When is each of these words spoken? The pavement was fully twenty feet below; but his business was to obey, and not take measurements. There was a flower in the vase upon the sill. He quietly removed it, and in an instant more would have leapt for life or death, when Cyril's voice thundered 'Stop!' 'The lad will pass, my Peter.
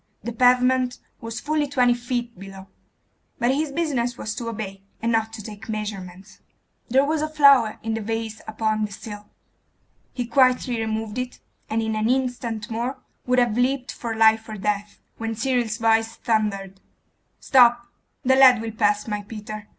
The 0.23 0.33
pavement 0.33 0.97
was 1.19 1.39
fully 1.39 1.67
twenty 1.67 1.93
feet 1.93 2.35
below; 2.39 2.69
but 3.37 3.53
his 3.53 3.71
business 3.71 4.17
was 4.17 4.33
to 4.33 4.49
obey, 4.49 4.81
and 4.99 5.11
not 5.11 5.31
take 5.31 5.69
measurements. 5.69 6.39
There 6.89 7.05
was 7.05 7.21
a 7.21 7.29
flower 7.29 7.77
in 7.83 7.93
the 7.93 8.01
vase 8.01 8.41
upon 8.47 8.85
the 8.85 8.91
sill. 8.91 9.27
He 10.11 10.25
quietly 10.25 10.79
removed 10.79 11.19
it, 11.19 11.39
and 11.69 11.83
in 11.83 11.95
an 11.95 12.09
instant 12.09 12.71
more 12.71 12.97
would 13.27 13.37
have 13.37 13.55
leapt 13.59 13.91
for 13.91 14.15
life 14.15 14.49
or 14.49 14.57
death, 14.57 14.97
when 15.19 15.35
Cyril's 15.35 15.77
voice 15.77 16.15
thundered 16.15 16.81
'Stop!' 17.39 17.85
'The 18.25 18.35
lad 18.35 18.59
will 18.59 18.71
pass, 18.71 19.07
my 19.07 19.21
Peter. 19.21 19.67